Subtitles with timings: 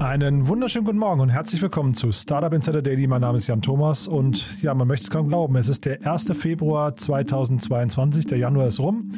[0.00, 3.06] Einen wunderschönen guten Morgen und herzlich willkommen zu Startup Insider Daily.
[3.06, 5.56] Mein Name ist Jan Thomas und ja, man möchte es kaum glauben.
[5.56, 6.32] Es ist der 1.
[6.38, 8.24] Februar 2022.
[8.24, 9.10] Der Januar ist rum.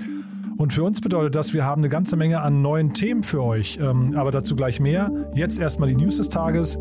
[0.56, 3.78] Und für uns bedeutet das, wir haben eine ganze Menge an neuen Themen für euch.
[3.80, 5.12] Ähm, aber dazu gleich mehr.
[5.36, 6.76] Jetzt erstmal die News des Tages.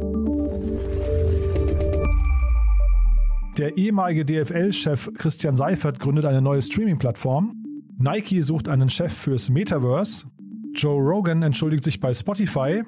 [3.59, 7.53] Der ehemalige DFL-Chef Christian Seifert gründet eine neue Streaming-Plattform.
[7.99, 10.25] Nike sucht einen Chef fürs Metaverse.
[10.73, 12.81] Joe Rogan entschuldigt sich bei Spotify.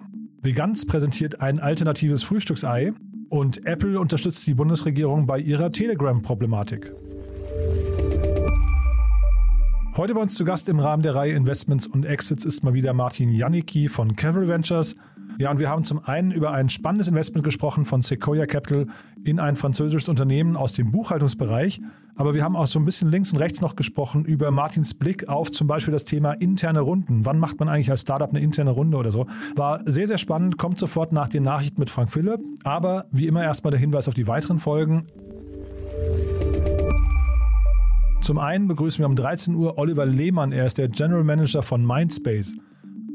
[0.43, 2.91] Veganz präsentiert ein alternatives Frühstücksei
[3.29, 6.91] und Apple unterstützt die Bundesregierung bei ihrer Telegram-Problematik.
[9.95, 12.93] Heute bei uns zu Gast im Rahmen der Reihe Investments und Exits ist mal wieder
[12.93, 14.97] Martin Janicki von Cavalry Ventures.
[15.37, 18.87] Ja, und wir haben zum einen über ein spannendes Investment gesprochen von Sequoia Capital
[19.23, 21.81] in ein französisches Unternehmen aus dem Buchhaltungsbereich.
[22.15, 25.27] Aber wir haben auch so ein bisschen links und rechts noch gesprochen über Martins Blick
[25.27, 27.25] auf zum Beispiel das Thema interne Runden.
[27.25, 29.25] Wann macht man eigentlich als Startup eine interne Runde oder so?
[29.55, 32.39] War sehr, sehr spannend, kommt sofort nach den Nachrichten mit Frank Philipp.
[32.63, 35.07] Aber wie immer erstmal der Hinweis auf die weiteren Folgen.
[38.21, 40.51] Zum einen begrüßen wir um 13 Uhr Oliver Lehmann.
[40.51, 42.55] Er ist der General Manager von Mindspace.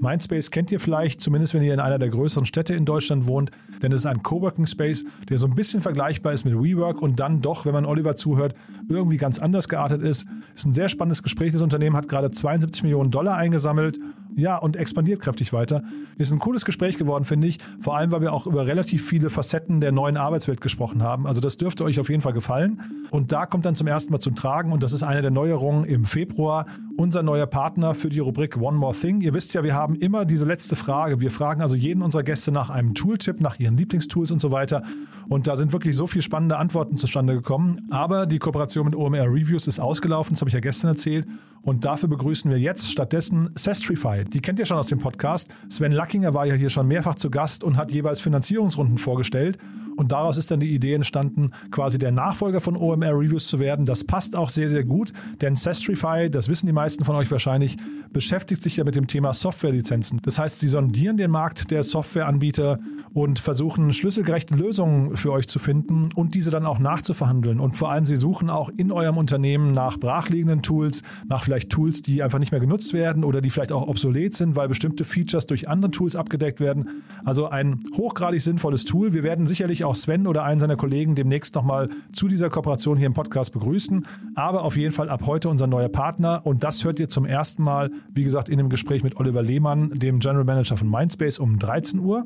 [0.00, 3.50] Mindspace kennt ihr vielleicht, zumindest wenn ihr in einer der größeren Städte in Deutschland wohnt,
[3.83, 7.21] denn es ist ein Coworking Space, der so ein bisschen vergleichbar ist mit WeWork und
[7.21, 8.55] dann doch, wenn man Oliver zuhört,
[8.89, 10.27] irgendwie ganz anders geartet ist.
[10.55, 11.53] Ist ein sehr spannendes Gespräch.
[11.53, 13.99] Das Unternehmen hat gerade 72 Millionen Dollar eingesammelt
[14.39, 15.83] ja, und expandiert kräftig weiter.
[16.17, 17.59] Ist ein cooles Gespräch geworden, finde ich.
[17.81, 21.27] Vor allem, weil wir auch über relativ viele Facetten der neuen Arbeitswelt gesprochen haben.
[21.27, 22.81] Also das dürfte euch auf jeden Fall gefallen.
[23.11, 25.84] Und da kommt dann zum ersten Mal zum Tragen, und das ist eine der Neuerungen
[25.84, 29.21] im Februar, unser neuer Partner für die Rubrik One More Thing.
[29.23, 31.21] Ihr wisst ja, wir haben immer diese letzte Frage.
[31.21, 34.83] Wir fragen also jeden unserer Gäste nach einem Tooltip, nach ihren Lieblingstools und so weiter.
[35.29, 37.87] Und da sind wirklich so viele spannende Antworten zustande gekommen.
[37.91, 41.27] Aber die Kooperation mit OMR Reviews ist ausgelaufen, das habe ich ja gestern erzählt.
[41.62, 44.25] Und dafür begrüßen wir jetzt stattdessen Sestrify.
[44.25, 45.55] Die kennt ihr schon aus dem Podcast.
[45.69, 49.59] Sven Lackinger war ja hier schon mehrfach zu Gast und hat jeweils Finanzierungsrunden vorgestellt.
[49.99, 53.85] Und daraus ist dann die Idee entstanden, quasi der Nachfolger von OMR Reviews zu werden.
[53.85, 57.77] Das passt auch sehr, sehr gut, denn Sestrify, das wissen die meisten von euch wahrscheinlich,
[58.12, 60.21] beschäftigt sich ja mit dem Thema Softwarelizenzen.
[60.23, 62.79] Das heißt, sie sondieren den Markt der Softwareanbieter
[63.12, 63.57] und versuchen
[63.92, 67.60] schlüsselgerechte Lösungen für euch zu finden und diese dann auch nachzuverhandeln.
[67.60, 72.02] Und vor allem, sie suchen auch in eurem Unternehmen nach brachliegenden Tools, nach vielleicht Tools,
[72.02, 75.46] die einfach nicht mehr genutzt werden oder die vielleicht auch obsolet sind, weil bestimmte Features
[75.46, 77.02] durch andere Tools abgedeckt werden.
[77.24, 79.12] Also ein hochgradig sinnvolles Tool.
[79.12, 83.06] Wir werden sicherlich auch Sven oder einen seiner Kollegen demnächst nochmal zu dieser Kooperation hier
[83.06, 84.06] im Podcast begrüßen.
[84.34, 86.42] Aber auf jeden Fall ab heute unser neuer Partner.
[86.44, 89.90] Und das hört ihr zum ersten Mal, wie gesagt, in dem Gespräch mit Oliver Lehmann,
[89.90, 92.25] dem General Manager von Mindspace um 13 Uhr.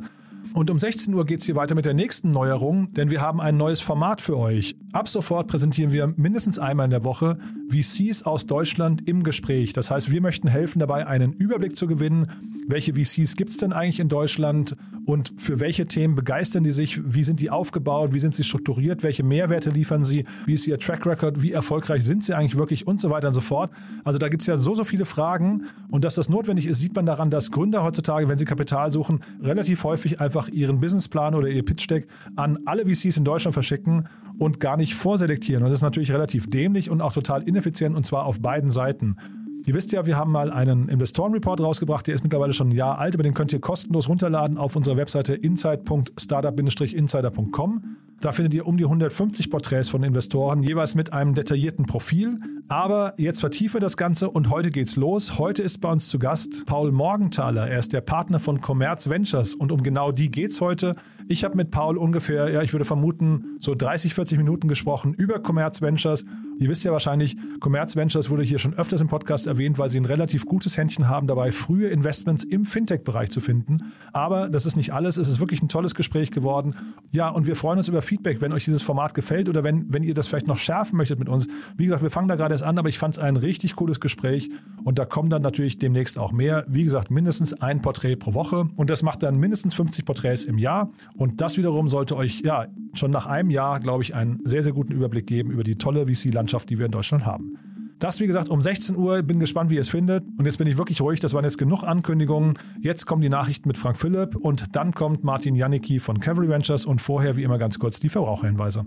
[0.55, 3.41] Und um 16 Uhr geht es hier weiter mit der nächsten Neuerung, denn wir haben
[3.41, 4.77] ein neues Format für euch.
[4.93, 7.39] Ab sofort präsentieren wir mindestens einmal in der Woche
[7.71, 9.73] VCs aus Deutschland im Gespräch.
[9.73, 12.27] Das heißt, wir möchten helfen dabei, einen Überblick zu gewinnen,
[12.69, 14.77] welche VCs gibt es denn eigentlich in Deutschland?
[15.05, 19.03] Und für welche Themen begeistern die sich, wie sind die aufgebaut, wie sind sie strukturiert,
[19.03, 22.87] welche Mehrwerte liefern sie, wie ist ihr Track Record, wie erfolgreich sind sie eigentlich wirklich?
[22.87, 23.73] Und so weiter und so fort.
[24.05, 25.65] Also da gibt es ja so, so viele Fragen.
[25.91, 29.21] Und dass das notwendig ist, sieht man daran, dass Gründer heutzutage, wenn sie Kapital suchen,
[29.43, 32.07] relativ häufig einfach ihren Businessplan oder ihr Pitch Deck
[32.37, 35.63] an alle VCs in Deutschland verschicken und gar nicht vorselektieren.
[35.63, 39.17] Und das ist natürlich relativ dämlich und auch total ineffizient und zwar auf beiden Seiten.
[39.65, 42.99] Ihr wisst ja, wir haben mal einen Investorenreport rausgebracht, der ist mittlerweile schon ein Jahr
[42.99, 47.85] alt, aber den könnt ihr kostenlos runterladen auf unserer Webseite insight.startup-insider.com.
[48.23, 52.39] Da findet ihr um die 150 Porträts von Investoren, jeweils mit einem detaillierten Profil.
[52.69, 55.41] Aber jetzt vertiefen wir das Ganze und heute geht's los.
[55.41, 57.69] Heute ist bei uns zu Gast Paul Morgenthaler.
[57.69, 60.95] Er ist der Partner von Commerz Ventures und um genau die geht's heute.
[61.29, 65.41] Ich habe mit Paul ungefähr, ja, ich würde vermuten, so 30, 40 Minuten gesprochen über
[65.41, 66.25] Commerz Ventures.
[66.59, 69.99] Ihr wisst ja wahrscheinlich, Commerz Ventures wurde hier schon öfters im Podcast erwähnt, weil sie
[69.99, 73.93] ein relativ gutes Händchen haben, dabei frühe Investments im Fintech-Bereich zu finden.
[74.13, 75.17] Aber das ist nicht alles.
[75.17, 76.75] Es ist wirklich ein tolles Gespräch geworden.
[77.11, 80.03] Ja, und wir freuen uns über Feedback, wenn euch dieses Format gefällt oder wenn, wenn
[80.03, 81.49] ihr das vielleicht noch schärfen möchtet mit uns.
[81.79, 84.01] Wie gesagt, wir fangen da gerade erst an, aber ich fand es ein richtig cooles
[84.01, 84.51] Gespräch
[84.85, 86.67] und da kommen dann natürlich demnächst auch mehr.
[86.69, 90.59] Wie gesagt, mindestens ein Porträt pro Woche und das macht dann mindestens 50 Porträts im
[90.59, 94.63] Jahr und das wiederum sollte euch ja schon nach einem Jahr, glaube ich, einen sehr,
[94.63, 97.57] sehr guten Überblick geben über die tolle VC-Landschaft, die wir in Deutschland haben.
[98.03, 99.23] Das, wie gesagt, um 16 Uhr.
[99.23, 100.25] Bin gespannt, wie ihr es findet.
[100.37, 101.21] Und jetzt bin ich wirklich ruhig.
[101.21, 102.59] Das waren jetzt genug Ankündigungen.
[102.81, 106.85] Jetzt kommen die Nachrichten mit Frank Philipp und dann kommt Martin Janicki von Cavalry Ventures
[106.85, 108.87] und vorher, wie immer, ganz kurz die Verbraucherhinweise.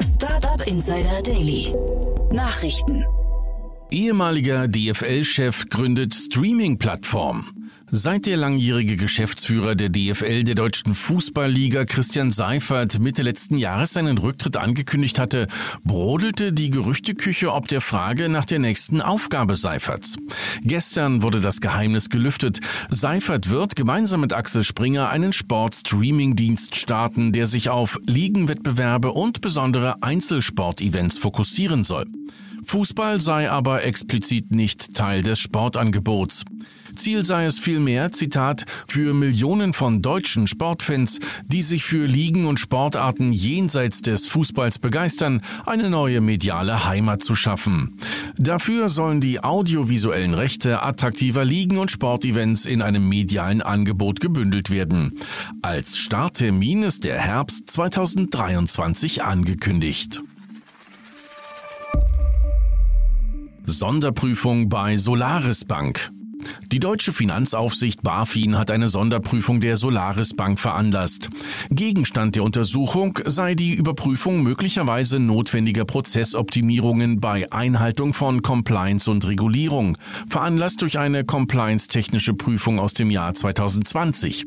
[0.00, 1.74] Startup Insider Daily.
[2.32, 3.04] Nachrichten.
[3.90, 7.46] Ehemaliger DFL-Chef gründet Streaming-Plattform.
[7.90, 14.18] Seit der langjährige Geschäftsführer der DFL der Deutschen Fußballliga Christian Seifert Mitte letzten Jahres seinen
[14.18, 15.48] Rücktritt angekündigt hatte,
[15.82, 20.14] brodelte die Gerüchteküche ob der Frage nach der nächsten Aufgabe Seiferts.
[20.62, 22.60] Gestern wurde das Geheimnis gelüftet.
[22.90, 30.00] Seifert wird gemeinsam mit Axel Springer einen Sport-Streaming-Dienst starten, der sich auf Ligenwettbewerbe und besondere
[30.00, 32.06] Einzelsport-Events fokussieren soll.
[32.64, 36.44] Fußball sei aber explizit nicht Teil des Sportangebots.
[36.96, 42.60] Ziel sei es vielmehr, Zitat, für Millionen von deutschen Sportfans, die sich für Ligen und
[42.60, 47.98] Sportarten jenseits des Fußballs begeistern, eine neue mediale Heimat zu schaffen.
[48.36, 55.18] Dafür sollen die audiovisuellen Rechte attraktiver Ligen und Sportevents in einem medialen Angebot gebündelt werden.
[55.62, 60.22] Als Starttermin ist der Herbst 2023 angekündigt.
[63.64, 66.10] Sonderprüfung bei Solaris Bank.
[66.72, 71.28] Die deutsche Finanzaufsicht BaFin hat eine Sonderprüfung der Solaris Bank veranlasst.
[71.70, 79.98] Gegenstand der Untersuchung sei die Überprüfung möglicherweise notwendiger Prozessoptimierungen bei Einhaltung von Compliance und Regulierung,
[80.28, 84.46] veranlasst durch eine compliance-technische Prüfung aus dem Jahr 2020.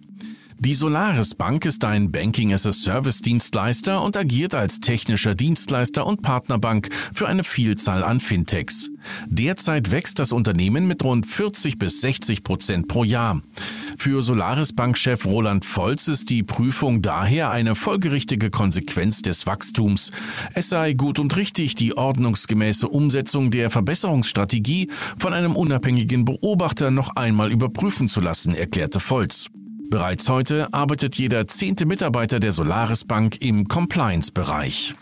[0.63, 7.44] Die Solaris Bank ist ein Banking-as-a-Service-Dienstleister und agiert als technischer Dienstleister und Partnerbank für eine
[7.44, 8.89] Vielzahl an Fintechs.
[9.27, 13.42] Derzeit wächst das Unternehmen mit rund 40 bis 60 Prozent pro Jahr.
[13.98, 20.12] Für Solaris Bank-Chef Roland Volz ist die Prüfung daher eine folgerichtige Konsequenz des Wachstums.
[20.54, 27.18] Es sei gut und richtig, die ordnungsgemäße Umsetzung der Verbesserungsstrategie von einem unabhängigen Beobachter noch
[27.18, 29.50] einmal überprüfen zu lassen, erklärte Volz.
[29.94, 34.95] Bereits heute arbeitet jeder zehnte Mitarbeiter der Solaris Bank im Compliance-Bereich.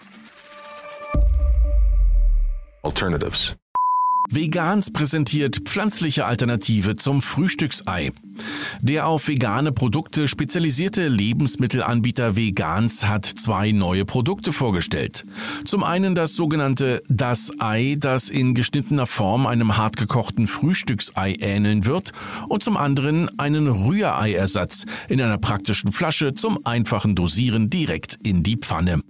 [2.83, 3.55] Alternatives.
[4.29, 8.13] Vegans präsentiert pflanzliche Alternative zum Frühstücksei.
[8.79, 15.25] Der auf vegane Produkte spezialisierte Lebensmittelanbieter Vegans hat zwei neue Produkte vorgestellt.
[15.65, 22.13] Zum einen das sogenannte Das Ei, das in geschnittener Form einem hartgekochten Frühstücksei ähneln wird,
[22.47, 28.57] und zum anderen einen Rühreiersatz in einer praktischen Flasche zum einfachen Dosieren direkt in die
[28.57, 29.01] Pfanne.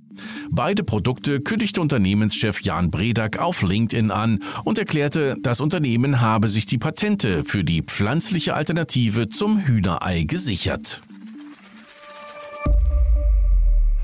[0.49, 6.65] Beide Produkte kündigte Unternehmenschef Jan Bredak auf LinkedIn an und erklärte, das Unternehmen habe sich
[6.65, 11.01] die Patente für die pflanzliche Alternative zum Hühnerei gesichert.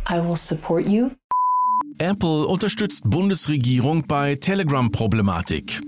[0.09, 1.09] I will support you.
[1.97, 5.81] Apple unterstützt Bundesregierung bei Telegram-Problematik.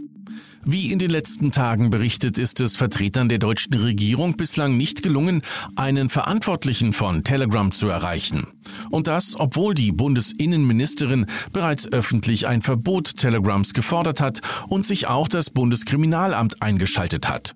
[0.65, 5.41] Wie in den letzten Tagen berichtet, ist es Vertretern der deutschen Regierung bislang nicht gelungen,
[5.75, 8.47] einen Verantwortlichen von Telegram zu erreichen.
[8.89, 15.27] Und das, obwohl die Bundesinnenministerin bereits öffentlich ein Verbot Telegrams gefordert hat und sich auch
[15.27, 17.55] das Bundeskriminalamt eingeschaltet hat.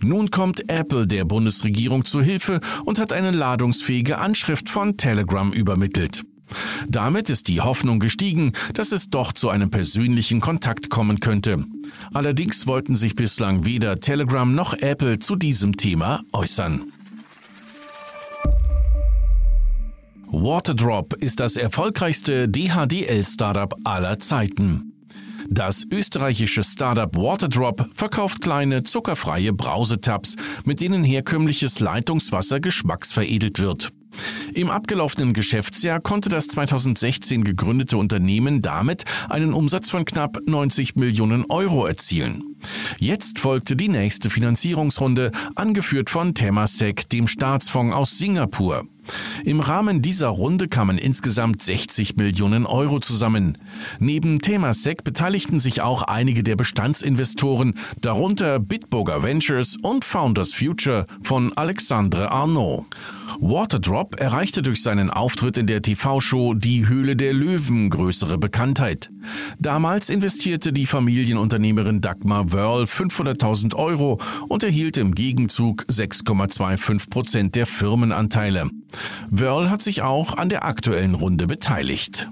[0.00, 6.22] Nun kommt Apple der Bundesregierung zu Hilfe und hat eine ladungsfähige Anschrift von Telegram übermittelt.
[6.88, 11.64] Damit ist die Hoffnung gestiegen, dass es doch zu einem persönlichen Kontakt kommen könnte.
[12.12, 16.92] Allerdings wollten sich bislang weder Telegram noch Apple zu diesem Thema äußern.
[20.28, 24.92] Waterdrop ist das erfolgreichste DHDL-Startup aller Zeiten.
[25.48, 33.92] Das österreichische Startup Waterdrop verkauft kleine zuckerfreie Brausetabs, mit denen herkömmliches Leitungswasser geschmacksveredelt wird.
[34.54, 41.44] Im abgelaufenen Geschäftsjahr konnte das 2016 gegründete Unternehmen damit einen Umsatz von knapp 90 Millionen
[41.48, 42.56] Euro erzielen.
[42.98, 48.86] Jetzt folgte die nächste Finanzierungsrunde, angeführt von Temasek, dem Staatsfonds aus Singapur.
[49.44, 53.58] Im Rahmen dieser Runde kamen insgesamt 60 Millionen Euro zusammen.
[53.98, 61.52] Neben Temasek beteiligten sich auch einige der Bestandsinvestoren, darunter Bitburger Ventures und Founders Future von
[61.56, 62.84] Alexandre Arnaud.
[63.40, 69.10] Waterdrop erreichte durch seinen Auftritt in der TV-Show Die Höhle der Löwen größere Bekanntheit.
[69.58, 77.66] Damals investierte die Familienunternehmerin Dagmar Wörl 500.000 Euro und erhielt im Gegenzug 6,25 Prozent der
[77.66, 78.70] Firmenanteile.
[79.30, 82.28] Wörl hat sich auch an der aktuellen Runde beteiligt.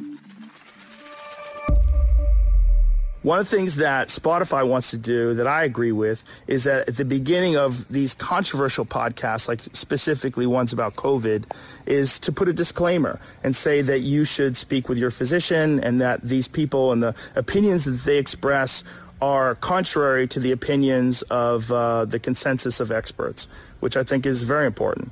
[3.24, 6.86] One of the things that Spotify wants to do that I agree with is that
[6.90, 11.50] at the beginning of these controversial podcasts, like specifically ones about COVID,
[11.86, 16.02] is to put a disclaimer and say that you should speak with your physician and
[16.02, 18.84] that these people and the opinions that they express
[19.22, 23.48] are contrary to the opinions of uh, the consensus of experts,
[23.80, 25.10] which I think is very important.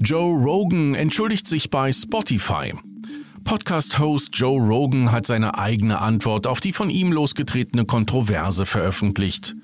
[0.00, 2.72] Joe Rogan entschuldigt sich bei Spotify.
[3.38, 9.54] Podcast-Host Joe Rogan hat seine eigene Antwort auf die von ihm losgetretene Kontroverse veröffentlicht.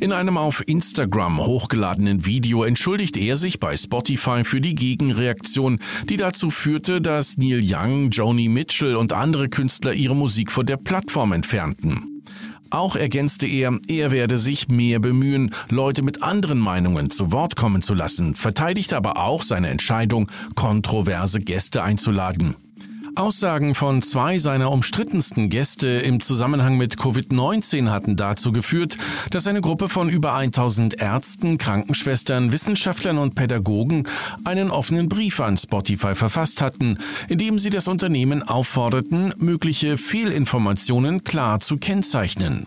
[0.00, 6.16] In einem auf Instagram hochgeladenen Video entschuldigt er sich bei Spotify für die Gegenreaktion, die
[6.16, 11.32] dazu führte, dass Neil Young, Joni Mitchell und andere Künstler ihre Musik von der Plattform
[11.32, 12.22] entfernten.
[12.70, 17.82] Auch ergänzte er, er werde sich mehr bemühen, Leute mit anderen Meinungen zu Wort kommen
[17.82, 22.56] zu lassen, verteidigte aber auch seine Entscheidung, kontroverse Gäste einzuladen.
[23.16, 28.98] Aussagen von zwei seiner umstrittensten Gäste im Zusammenhang mit Covid-19 hatten dazu geführt,
[29.30, 34.08] dass eine Gruppe von über 1000 Ärzten, Krankenschwestern, Wissenschaftlern und Pädagogen
[34.44, 41.22] einen offenen Brief an Spotify verfasst hatten, in dem sie das Unternehmen aufforderten, mögliche Fehlinformationen
[41.22, 42.66] klar zu kennzeichnen.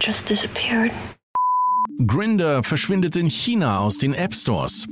[0.00, 0.92] Just disappeared.
[2.06, 4.86] Grinder verschwindet in China aus den App Stores.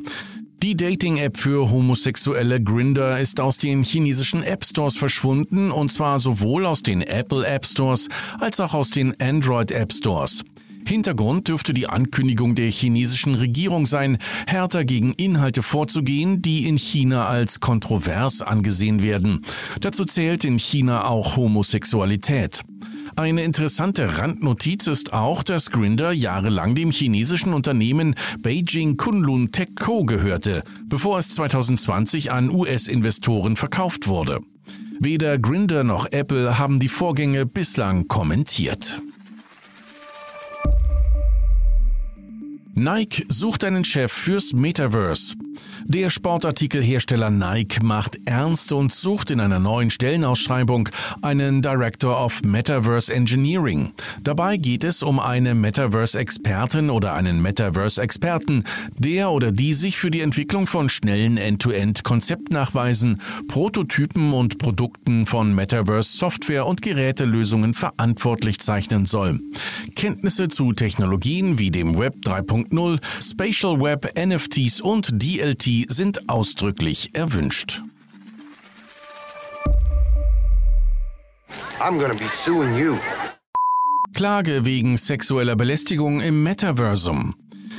[0.61, 6.67] Die Dating-App für homosexuelle Grinder ist aus den chinesischen App Stores verschwunden und zwar sowohl
[6.67, 8.09] aus den Apple App Stores
[8.41, 10.43] als auch aus den Android App Stores.
[10.85, 17.29] Hintergrund dürfte die Ankündigung der chinesischen Regierung sein, härter gegen Inhalte vorzugehen, die in China
[17.29, 19.45] als kontrovers angesehen werden.
[19.81, 22.65] Dazu zählt in China auch Homosexualität.
[23.17, 30.05] Eine interessante Randnotiz ist auch, dass Grinder jahrelang dem chinesischen Unternehmen Beijing Kunlun Tech Co.
[30.05, 34.41] gehörte, bevor es 2020 an US-Investoren verkauft wurde.
[35.01, 39.01] Weder Grinder noch Apple haben die Vorgänge bislang kommentiert.
[42.75, 45.35] Nike sucht einen Chef fürs Metaverse.
[45.85, 50.89] Der Sportartikelhersteller Nike macht ernst und sucht in einer neuen Stellenausschreibung
[51.23, 53.93] einen Director of Metaverse Engineering.
[54.23, 58.65] Dabei geht es um eine Metaverse-Expertin oder einen Metaverse-Experten,
[58.99, 66.67] der oder die sich für die Entwicklung von schnellen End-to-End-Konzeptnachweisen, Prototypen und Produkten von Metaverse-Software
[66.67, 69.41] und Gerätelösungen verantwortlich zeichnen soll.
[69.95, 75.11] Kenntnisse zu Technologien wie dem Web 3.0, Spatial Web, NFTs und
[75.49, 77.81] DLT sind ausdrücklich erwünscht.
[81.81, 82.99] I'm gonna be suing you.
[84.15, 87.35] Klage wegen sexueller Belästigung im Metaversum.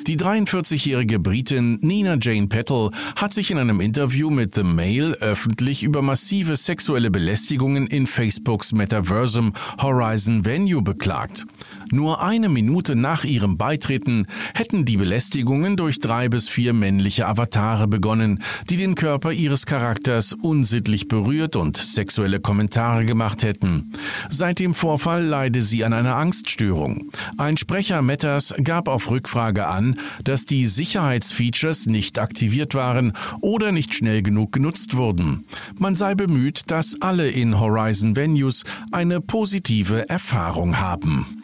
[0.10, 5.84] Die 43-jährige Britin Nina Jane Petal hat sich in einem Interview mit The Mail öffentlich
[5.84, 11.46] über massive sexuelle Belästigungen in Facebooks Metaversum Horizon Venue beklagt.
[11.92, 14.26] Nur eine Minute nach ihrem Beitreten
[14.56, 20.34] hätten die Belästigungen durch drei bis vier männliche Avatare begonnen, die den Körper ihres Charakters
[20.34, 23.92] unsittlich berührt und sexuelle Kommentare gemacht hätten.
[24.32, 27.12] Seit dem Vorfall leide sie an einer Angststörung.
[27.38, 33.94] Ein Sprecher Metas gab auf Rückfrage an, dass die Sicherheitsfeatures nicht aktiviert waren oder nicht
[33.94, 35.46] schnell genug genutzt wurden.
[35.78, 41.44] Man sei bemüht, dass alle in Horizon Venues eine positive Erfahrung haben.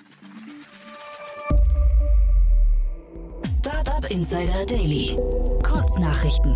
[3.59, 5.17] Startup Insider Daily.
[5.63, 6.55] Kurznachrichten.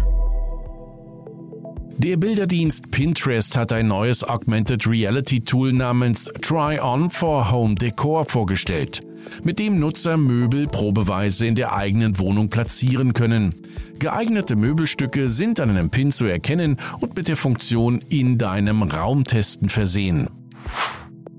[1.97, 8.23] Der Bilderdienst Pinterest hat ein neues Augmented Reality Tool namens Try On for Home Decor
[8.23, 9.01] vorgestellt,
[9.43, 13.55] mit dem Nutzer Möbel probeweise in der eigenen Wohnung platzieren können.
[13.99, 19.23] Geeignete Möbelstücke sind an einem Pin zu erkennen und mit der Funktion in deinem Raum
[19.23, 20.29] testen versehen.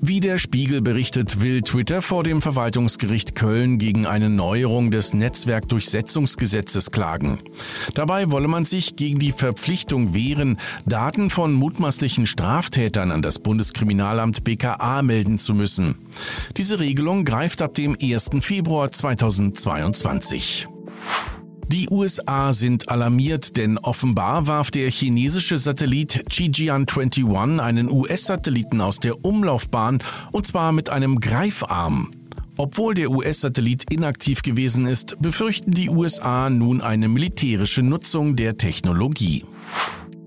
[0.02, 6.90] Wie der Spiegel berichtet, will Twitter vor dem Verwaltungsgericht Köln gegen eine Neuerung des Netzwerkdurchsetzungsgesetzes
[6.90, 7.38] klagen.
[7.92, 14.42] Dabei wolle man sich gegen die Verpflichtung wehren, Daten von mutmaßlichen Straftätern an das Bundeskriminalamt
[14.42, 15.96] BKA melden zu müssen.
[16.56, 18.30] Diese Regelung greift ab dem 1.
[18.40, 20.66] Februar 2022.
[21.72, 29.24] Die USA sind alarmiert, denn offenbar warf der chinesische Satellit Qijian-21 einen US-Satelliten aus der
[29.24, 32.10] Umlaufbahn und zwar mit einem Greifarm.
[32.56, 39.44] Obwohl der US-Satellit inaktiv gewesen ist, befürchten die USA nun eine militärische Nutzung der Technologie.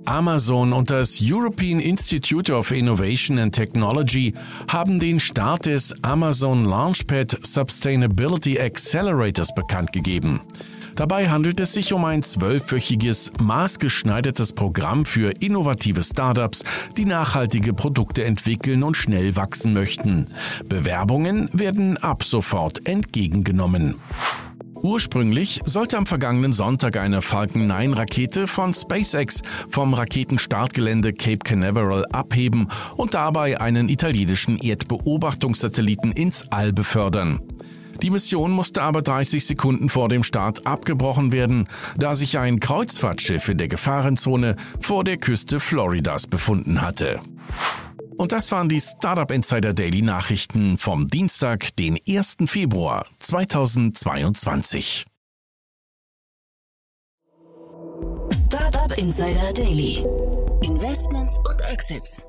[0.06, 4.34] Amazon und das European Institute of Innovation and Technology
[4.70, 10.40] haben den Start des Amazon Launchpad Sustainability Accelerators bekannt gegeben.
[10.96, 16.64] Dabei handelt es sich um ein zwölfwöchiges, maßgeschneidertes Programm für innovative Startups,
[16.98, 20.28] die nachhaltige Produkte entwickeln und schnell wachsen möchten.
[20.66, 23.96] Bewerbungen werden ab sofort entgegengenommen.
[24.84, 32.06] Ursprünglich sollte am vergangenen Sonntag eine Falcon 9 Rakete von SpaceX vom Raketenstartgelände Cape Canaveral
[32.08, 37.40] abheben und dabei einen italienischen Erdbeobachtungssatelliten ins All befördern.
[38.02, 43.50] Die Mission musste aber 30 Sekunden vor dem Start abgebrochen werden, da sich ein Kreuzfahrtschiff
[43.50, 47.22] in der Gefahrenzone vor der Küste Floridas befunden hatte.
[48.18, 52.38] Und das waren die Startup Insider Daily Nachrichten vom Dienstag, den 1.
[52.46, 55.06] Februar 2022.
[58.32, 60.06] Startup Insider Daily.
[60.62, 62.26] Investments und Exits.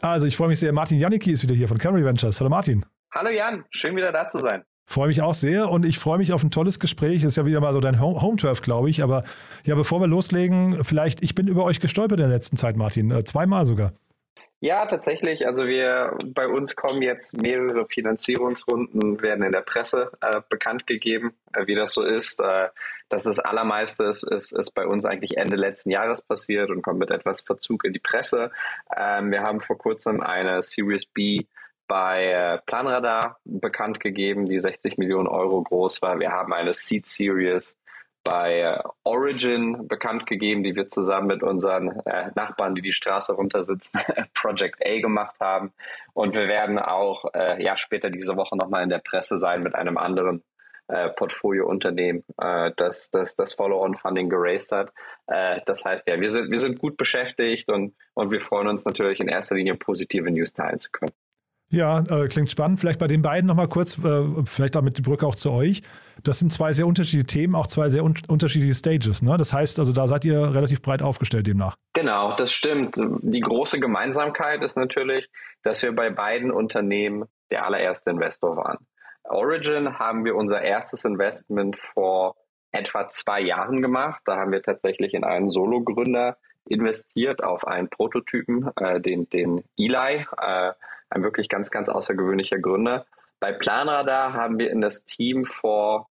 [0.00, 0.72] Also, ich freue mich sehr.
[0.72, 2.40] Martin Janicki ist wieder hier von Camry Ventures.
[2.40, 2.84] Hallo Martin.
[3.12, 4.64] Hallo Jan, schön wieder da zu sein.
[4.86, 7.24] Freue mich auch sehr und ich freue mich auf ein tolles Gespräch.
[7.24, 9.02] Ist ja wieder mal so dein Home-Turf, glaube ich.
[9.02, 9.24] Aber
[9.64, 13.10] ja, bevor wir loslegen, vielleicht, ich bin über euch gestolpert in der letzten Zeit, Martin.
[13.10, 13.92] Äh, zweimal sogar.
[14.60, 15.46] Ja, tatsächlich.
[15.46, 21.34] Also wir bei uns kommen jetzt mehrere Finanzierungsrunden, werden in der Presse äh, bekannt gegeben,
[21.52, 22.40] äh, wie das so ist.
[22.40, 22.68] Äh,
[23.10, 26.98] dass das allermeiste ist, ist, ist bei uns eigentlich Ende letzten Jahres passiert und kommt
[26.98, 28.50] mit etwas Verzug in die Presse.
[28.96, 31.44] Ähm, wir haben vor kurzem eine Series B
[31.86, 36.18] bei äh, Planradar bekannt gegeben, die 60 Millionen Euro groß war.
[36.18, 37.76] Wir haben eine Seed Series
[38.24, 43.34] bei äh, Origin bekannt gegeben, die wir zusammen mit unseren äh, Nachbarn, die die Straße
[43.34, 44.00] runter sitzen,
[44.34, 45.72] Project A gemacht haben.
[46.14, 49.74] Und wir werden auch äh, ja später diese Woche nochmal in der Presse sein mit
[49.74, 50.42] einem anderen
[50.88, 54.92] äh, Portfoliounternehmen, äh, das das, das Follow-on-Funding geraced hat.
[55.26, 58.84] Äh, das heißt, ja, wir sind, wir sind gut beschäftigt und, und wir freuen uns
[58.86, 61.12] natürlich in erster Linie positive News teilen zu können.
[61.74, 62.78] Ja, äh, klingt spannend.
[62.78, 65.82] Vielleicht bei den beiden nochmal kurz, äh, vielleicht damit die Brücke auch zu euch.
[66.22, 69.22] Das sind zwei sehr unterschiedliche Themen, auch zwei sehr un unterschiedliche Stages.
[69.22, 69.36] Ne?
[69.36, 71.76] Das heißt, also da seid ihr relativ breit aufgestellt demnach.
[71.92, 72.94] Genau, das stimmt.
[72.96, 75.28] Die große Gemeinsamkeit ist natürlich,
[75.64, 78.78] dass wir bei beiden Unternehmen der allererste Investor waren.
[79.24, 82.36] Origin haben wir unser erstes Investment vor
[82.70, 84.20] etwa zwei Jahren gemacht.
[84.26, 86.36] Da haben wir tatsächlich in einen Solo-Gründer
[86.68, 90.24] investiert, auf einen Prototypen, äh, den, den Eli.
[90.40, 90.72] Äh,
[91.14, 93.06] ein wirklich ganz, ganz außergewöhnlicher Gründer.
[93.40, 96.08] Bei Planradar haben wir in das Team vor,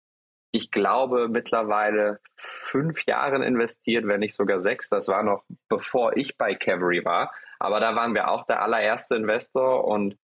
[0.51, 4.89] ich glaube, mittlerweile fünf Jahren investiert, wenn nicht sogar sechs.
[4.89, 7.31] Das war noch bevor ich bei Cavalry war.
[7.59, 10.17] Aber da waren wir auch der allererste Investor und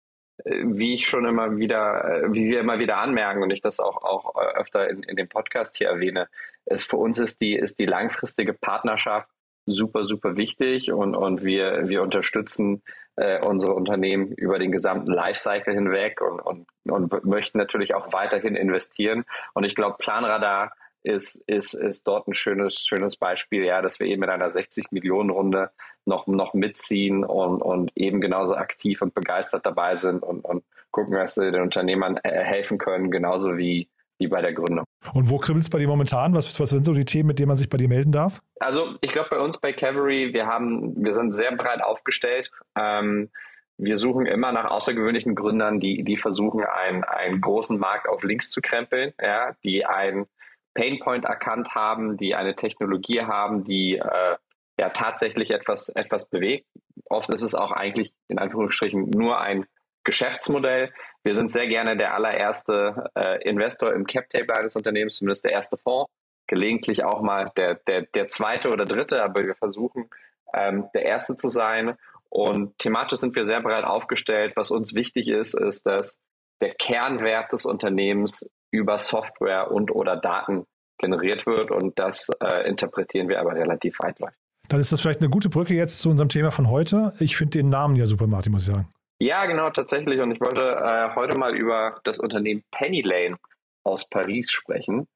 [0.44, 3.80] äh, wie ich schon immer wieder, äh, wie wir immer wieder anmerken und ich das
[3.80, 6.28] auch, auch öfter in, in dem Podcast hier erwähne,
[6.66, 9.30] ist für uns ist die, ist die langfristige Partnerschaft
[9.72, 12.82] super, super wichtig und, und wir, wir unterstützen
[13.16, 18.56] äh, unsere Unternehmen über den gesamten Lifecycle hinweg und, und, und möchten natürlich auch weiterhin
[18.56, 19.26] investieren.
[19.54, 24.08] Und ich glaube, Planradar ist, ist, ist dort ein schönes, schönes Beispiel, ja, dass wir
[24.08, 25.72] eben in einer 60 Millionen Runde
[26.06, 31.16] noch, noch mitziehen und, und eben genauso aktiv und begeistert dabei sind und, und gucken,
[31.16, 34.86] dass wir den Unternehmern äh, helfen können, genauso wie, wie bei der Gründung.
[35.14, 36.36] Und wo kribbelt es bei dir momentan?
[36.36, 38.42] Was, was sind so die Themen, mit denen man sich bei dir melden darf?
[38.60, 42.52] Also ich glaube bei uns bei Cavalry, wir haben, wir sind sehr breit aufgestellt.
[42.78, 43.30] Ähm,
[43.78, 48.52] wir suchen immer nach außergewöhnlichen Gründern, die, die versuchen, einen, einen großen Markt auf links
[48.52, 50.28] zu krempeln, ja, die einen
[50.74, 54.36] Painpoint erkannt haben, die eine Technologie haben, die äh,
[54.78, 56.68] ja tatsächlich etwas, etwas bewegt.
[57.06, 59.66] Oft ist es auch eigentlich in Anführungsstrichen nur ein
[60.04, 60.92] Geschäftsmodell.
[61.24, 65.78] Wir sind sehr gerne der allererste äh, Investor im Cap-Table eines Unternehmens, zumindest der erste
[65.78, 66.12] Fonds.
[66.48, 70.10] Gelegentlich auch mal der, der, der zweite oder dritte, aber wir versuchen,
[70.54, 71.96] ähm, der erste zu sein.
[72.30, 74.54] Und thematisch sind wir sehr breit aufgestellt.
[74.56, 76.20] Was uns wichtig ist, ist, dass
[76.62, 80.66] der Kernwert des Unternehmens über Software und oder Daten
[81.00, 84.38] generiert wird und das äh, interpretieren wir aber relativ weitläufig.
[84.68, 87.14] Dann ist das vielleicht eine gute Brücke jetzt zu unserem Thema von heute.
[87.20, 88.88] Ich finde den Namen ja super, Martin, muss ich sagen.
[89.22, 90.22] Ja, genau, tatsächlich.
[90.22, 93.38] Und ich wollte äh, heute mal über das Unternehmen Penny Lane
[93.84, 95.08] aus Paris sprechen.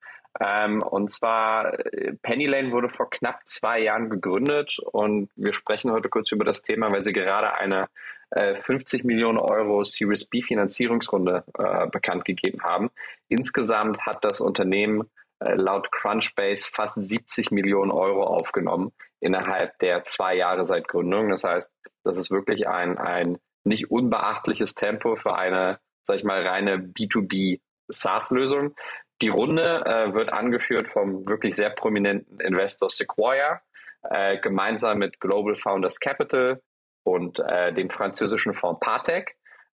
[0.41, 5.91] Ähm, und zwar, äh, Penny Lane wurde vor knapp zwei Jahren gegründet und wir sprechen
[5.91, 7.87] heute kurz über das Thema, weil sie gerade eine
[8.31, 12.89] äh, 50 Millionen Euro Series B Finanzierungsrunde äh, bekannt gegeben haben.
[13.29, 20.35] Insgesamt hat das Unternehmen äh, laut Crunchbase fast 70 Millionen Euro aufgenommen innerhalb der zwei
[20.35, 21.29] Jahre seit Gründung.
[21.29, 21.71] Das heißt,
[22.03, 27.61] das ist wirklich ein, ein nicht unbeachtliches Tempo für eine, sag ich mal, reine B2B
[27.87, 28.75] SaaS-Lösung.
[29.21, 33.61] Die Runde äh, wird angeführt vom wirklich sehr prominenten Investor Sequoia,
[34.09, 36.61] äh, gemeinsam mit Global Founders Capital
[37.03, 39.35] und äh, dem französischen Fonds Partec.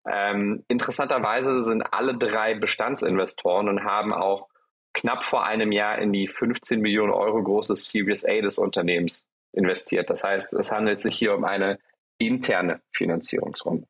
[0.09, 4.47] Ähm, interessanterweise sind alle drei Bestandsinvestoren und haben auch
[4.93, 10.09] knapp vor einem Jahr in die 15 Millionen Euro große Series A des Unternehmens investiert.
[10.09, 11.79] Das heißt, es handelt sich hier um eine
[12.17, 13.87] interne Finanzierungsrunde.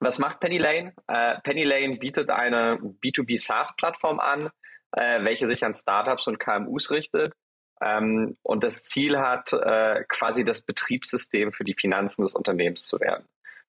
[0.00, 0.94] Was macht Penny Lane?
[1.08, 4.50] Äh, Penny Lane bietet eine B2B SaaS-Plattform an,
[4.92, 7.34] äh, welche sich an Startups und KMUs richtet
[7.82, 13.00] ähm, und das Ziel hat, äh, quasi das Betriebssystem für die Finanzen des Unternehmens zu
[13.00, 13.26] werden.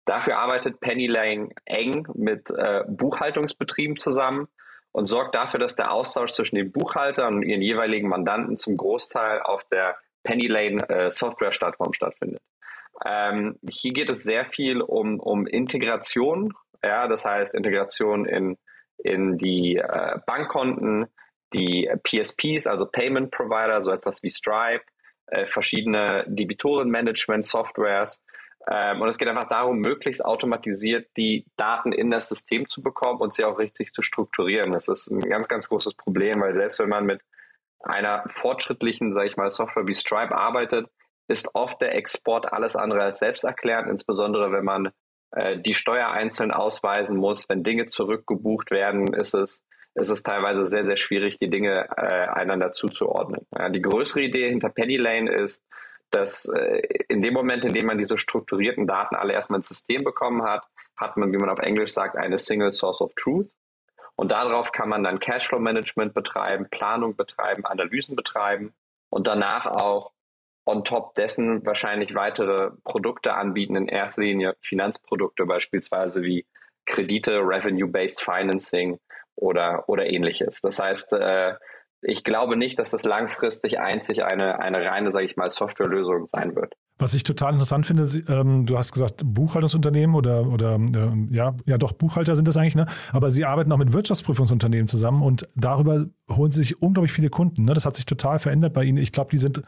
[0.04, 4.48] Dafür arbeitet Penny Lane eng mit äh, Buchhaltungsbetrieben zusammen
[4.90, 9.40] und sorgt dafür, dass der Austausch zwischen den Buchhaltern und ihren jeweiligen Mandanten zum Großteil
[9.40, 12.42] auf der Pennylane äh, Software-Plattform stattfindet.
[13.04, 18.58] Ähm, hier geht es sehr viel um, um Integration, ja, das heißt Integration in,
[18.98, 21.06] in die äh, Bankkonten,
[21.52, 24.84] die PSPs, also Payment Provider, so etwas wie Stripe,
[25.26, 28.22] äh, verschiedene Debitorenmanagement-Softwares.
[28.70, 33.20] Ähm, und es geht einfach darum, möglichst automatisiert die Daten in das System zu bekommen
[33.20, 34.72] und sie auch richtig zu strukturieren.
[34.72, 37.20] Das ist ein ganz, ganz großes Problem, weil selbst wenn man mit
[37.80, 40.88] einer fortschrittlichen, sage ich mal, Software wie Stripe arbeitet,
[41.32, 44.92] ist oft der Export alles andere als selbsterklärend, insbesondere wenn man
[45.32, 47.48] äh, die Steuer einzeln ausweisen muss.
[47.48, 49.62] Wenn Dinge zurückgebucht werden, ist es,
[49.94, 53.46] ist es teilweise sehr, sehr schwierig, die Dinge äh, einander zuzuordnen.
[53.56, 55.64] Ja, die größere Idee hinter Penny Lane ist,
[56.10, 60.04] dass äh, in dem Moment, in dem man diese strukturierten Daten alle erstmal ins System
[60.04, 60.66] bekommen hat,
[60.96, 63.48] hat man, wie man auf Englisch sagt, eine Single Source of Truth.
[64.14, 68.74] Und darauf kann man dann Cashflow-Management betreiben, Planung betreiben, Analysen betreiben
[69.08, 70.12] und danach auch
[70.64, 76.46] on top dessen wahrscheinlich weitere Produkte anbieten, in erster Linie Finanzprodukte beispielsweise wie
[76.86, 78.98] Kredite, Revenue-Based Financing
[79.34, 80.60] oder, oder ähnliches.
[80.60, 81.54] Das heißt, äh,
[82.02, 86.56] ich glaube nicht, dass das langfristig einzig eine, eine reine, sage ich mal, Softwarelösung sein
[86.56, 86.74] wird.
[86.98, 91.78] Was ich total interessant finde, ähm, du hast gesagt Buchhaltungsunternehmen oder, oder ähm, ja, ja
[91.78, 92.86] doch, Buchhalter sind das eigentlich, ne?
[93.12, 97.64] aber sie arbeiten auch mit Wirtschaftsprüfungsunternehmen zusammen und darüber holen sie sich unglaublich viele Kunden.
[97.64, 97.74] Ne?
[97.74, 98.98] Das hat sich total verändert bei ihnen.
[98.98, 99.62] Ich glaube, die sind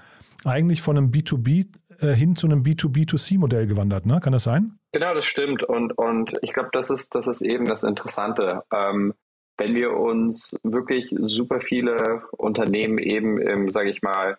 [0.44, 1.66] eigentlich von einem B2B
[2.00, 4.20] äh, hin zu einem B2B2C-Modell gewandert, ne?
[4.20, 4.78] Kann das sein?
[4.92, 5.64] Genau, das stimmt.
[5.64, 8.62] Und, und ich glaube, das ist, das ist eben das Interessante.
[8.72, 9.14] Ähm,
[9.56, 14.38] wenn wir uns wirklich super viele Unternehmen eben sage ich mal,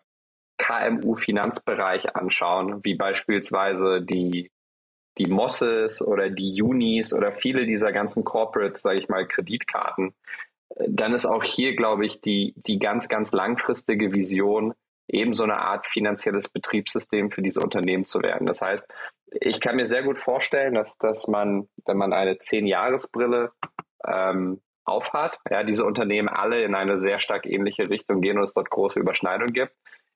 [0.58, 4.52] KMU-Finanzbereich anschauen, wie beispielsweise die,
[5.18, 10.14] die Mosses oder die Unis oder viele dieser ganzen Corporate, sage ich mal, Kreditkarten,
[10.88, 14.74] dann ist auch hier, glaube ich, die, die ganz, ganz langfristige Vision,
[15.08, 18.48] eben so eine Art finanzielles Betriebssystem für diese Unternehmen zu werden.
[18.48, 18.92] Das heißt,
[19.40, 23.52] ich kann mir sehr gut vorstellen, dass, dass man, wenn man eine Zehn-Jahres-Brille
[24.06, 28.54] ähm, aufhat, ja, diese Unternehmen alle in eine sehr stark ähnliche Richtung gehen und es
[28.54, 29.74] dort große Überschneidungen gibt.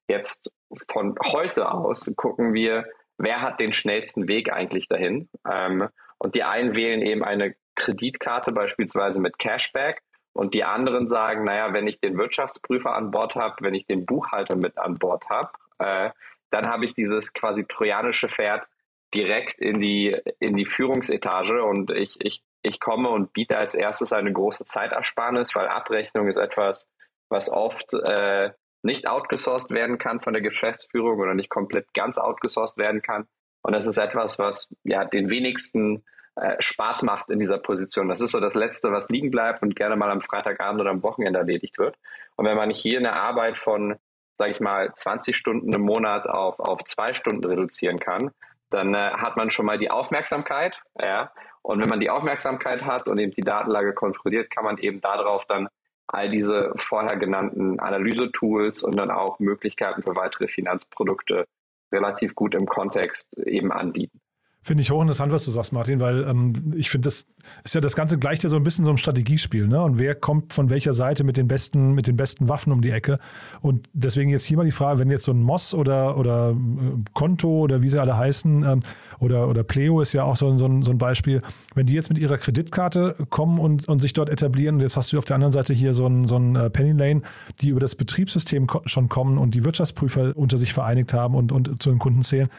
[0.09, 0.51] Jetzt
[0.89, 2.85] von heute aus gucken wir,
[3.19, 5.29] wer hat den schnellsten Weg eigentlich dahin.
[5.49, 10.01] Ähm, und die einen wählen eben eine Kreditkarte beispielsweise mit Cashback
[10.33, 14.07] und die anderen sagen, naja, wenn ich den Wirtschaftsprüfer an Bord habe, wenn ich den
[14.07, 16.09] Buchhalter mit an Bord habe, äh,
[16.49, 18.67] dann habe ich dieses quasi trojanische Pferd
[19.13, 24.11] direkt in die, in die Führungsetage und ich, ich, ich komme und biete als erstes
[24.11, 26.87] eine große Zeitersparnis, weil Abrechnung ist etwas,
[27.29, 32.77] was oft äh, nicht outgesourced werden kann von der Geschäftsführung oder nicht komplett ganz outgesourced
[32.77, 33.27] werden kann.
[33.61, 36.03] Und das ist etwas, was ja den wenigsten
[36.35, 38.07] äh, Spaß macht in dieser Position.
[38.07, 41.03] Das ist so das Letzte, was liegen bleibt und gerne mal am Freitagabend oder am
[41.03, 41.97] Wochenende erledigt wird.
[42.35, 43.97] Und wenn man hier eine Arbeit von,
[44.37, 48.31] sage ich mal, 20 Stunden im Monat auf, auf zwei Stunden reduzieren kann,
[48.69, 50.81] dann äh, hat man schon mal die Aufmerksamkeit.
[50.97, 51.33] Ja?
[51.61, 55.45] Und wenn man die Aufmerksamkeit hat und eben die Datenlage kontrolliert, kann man eben darauf
[55.45, 55.67] dann
[56.11, 61.47] all diese vorher genannten Analyse-Tools und dann auch Möglichkeiten für weitere Finanzprodukte
[61.91, 64.19] relativ gut im Kontext eben anbieten.
[64.61, 67.27] Finde ich hochinteressant, was du sagst, Martin, weil ähm, ich finde, das
[67.63, 69.81] ist ja das Ganze gleicht ja so ein bisschen so ein Strategiespiel, ne?
[69.81, 72.91] Und wer kommt von welcher Seite mit den besten, mit den besten Waffen um die
[72.91, 73.19] Ecke?
[73.61, 77.03] Und deswegen jetzt hier mal die Frage, wenn jetzt so ein Moss oder, oder äh,
[77.13, 78.79] Konto oder wie sie alle heißen, ähm,
[79.19, 81.41] oder, oder Pleo ist ja auch so, so, ein, so ein Beispiel,
[81.73, 85.13] wenn die jetzt mit ihrer Kreditkarte kommen und, und sich dort etablieren, und jetzt hast
[85.13, 87.21] du auf der anderen Seite hier so ein, so ein äh, Penny Lane,
[87.61, 91.81] die über das Betriebssystem schon kommen und die Wirtschaftsprüfer unter sich vereinigt haben und, und
[91.81, 92.49] zu den Kunden zählen,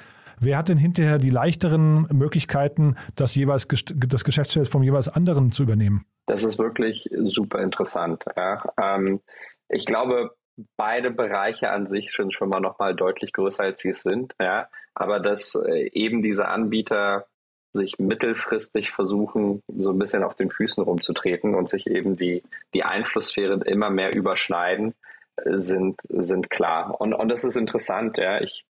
[0.42, 5.64] Wer hat denn hinterher die leichteren Möglichkeiten, das jeweils das Geschäftsfeld vom jeweils anderen zu
[5.64, 6.06] übernehmen?
[6.24, 8.24] Das ist wirklich super interessant.
[8.36, 8.62] Ja.
[8.80, 9.20] Ähm,
[9.68, 10.30] ich glaube,
[10.78, 14.34] beide Bereiche an sich sind schon mal noch mal deutlich größer, als sie es sind.
[14.40, 14.68] Ja.
[14.94, 17.26] Aber dass äh, eben diese Anbieter
[17.72, 22.84] sich mittelfristig versuchen, so ein bisschen auf den Füßen rumzutreten und sich eben die, die
[22.84, 24.94] Einflusssphären immer mehr überschneiden,
[25.36, 26.98] äh, sind, sind klar.
[26.98, 28.16] Und, und das ist interessant.
[28.16, 28.40] Ja.
[28.40, 28.64] Ich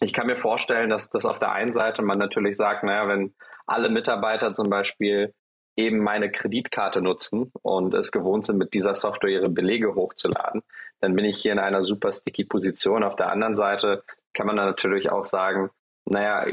[0.00, 3.34] ich kann mir vorstellen, dass das auf der einen Seite man natürlich sagt, naja, wenn
[3.66, 5.34] alle Mitarbeiter zum Beispiel
[5.76, 10.62] eben meine Kreditkarte nutzen und es gewohnt sind, mit dieser Software ihre Belege hochzuladen,
[11.00, 13.04] dann bin ich hier in einer super sticky Position.
[13.04, 14.02] Auf der anderen Seite
[14.34, 15.70] kann man dann natürlich auch sagen,
[16.06, 16.46] naja,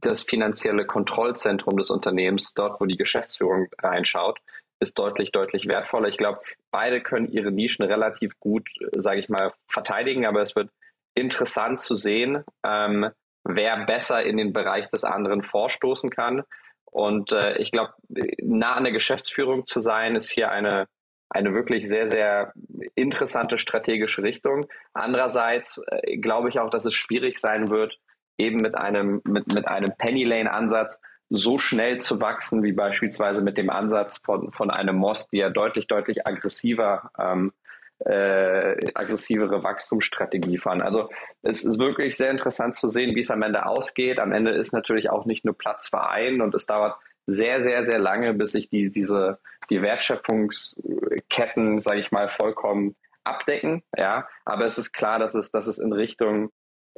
[0.00, 4.38] das finanzielle Kontrollzentrum des Unternehmens, dort wo die Geschäftsführung reinschaut,
[4.80, 6.08] ist deutlich, deutlich wertvoller.
[6.08, 10.70] Ich glaube, beide können ihre Nischen relativ gut, sage ich mal, verteidigen, aber es wird
[11.14, 13.10] interessant zu sehen, ähm,
[13.44, 16.42] wer besser in den Bereich des anderen vorstoßen kann.
[16.84, 17.92] Und äh, ich glaube,
[18.38, 20.86] nah an der Geschäftsführung zu sein, ist hier eine,
[21.28, 22.52] eine wirklich sehr, sehr
[22.94, 24.66] interessante strategische Richtung.
[24.92, 27.98] Andererseits äh, glaube ich auch, dass es schwierig sein wird,
[28.38, 30.98] eben mit einem, mit, mit einem Penny Lane Ansatz
[31.30, 35.50] so schnell zu wachsen, wie beispielsweise mit dem Ansatz von, von einem Moss, die ja
[35.50, 37.52] deutlich, deutlich aggressiver, ähm,
[38.00, 40.82] äh, aggressivere Wachstumsstrategie fahren.
[40.82, 41.10] Also
[41.42, 44.18] es ist wirklich sehr interessant zu sehen, wie es am Ende ausgeht.
[44.18, 47.98] Am Ende ist natürlich auch nicht nur Platz verein und es dauert sehr, sehr, sehr
[47.98, 49.38] lange, bis sich die, diese,
[49.70, 53.82] die Wertschöpfungsketten, sage ich mal, vollkommen abdecken.
[53.96, 56.50] Ja, aber es ist klar, dass es, dass es in Richtung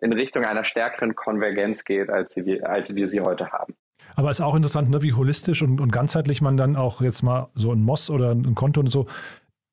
[0.02, 3.74] in Richtung einer stärkeren Konvergenz geht, als, sie, als wir sie heute haben.
[4.14, 7.22] Aber es ist auch interessant, ne, wie holistisch und, und ganzheitlich man dann auch jetzt
[7.22, 9.06] mal so ein Moss oder ein Konto und so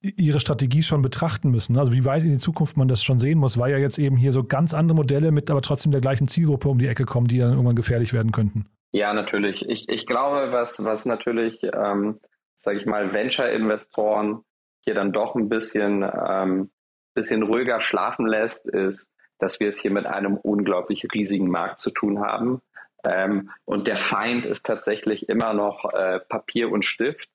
[0.03, 1.77] ihre Strategie schon betrachten müssen.
[1.77, 4.17] Also wie weit in die Zukunft man das schon sehen muss, weil ja jetzt eben
[4.17, 7.27] hier so ganz andere Modelle mit aber trotzdem der gleichen Zielgruppe um die Ecke kommen,
[7.27, 8.65] die dann irgendwann gefährlich werden könnten.
[8.91, 9.67] Ja, natürlich.
[9.67, 12.19] Ich, ich glaube, was, was natürlich, ähm,
[12.55, 14.43] sage ich mal, Venture-Investoren
[14.83, 16.69] hier dann doch ein bisschen, ähm,
[17.15, 19.07] bisschen ruhiger schlafen lässt, ist,
[19.39, 22.61] dass wir es hier mit einem unglaublich riesigen Markt zu tun haben.
[23.07, 27.29] Ähm, und der Feind ist tatsächlich immer noch äh, Papier und Stift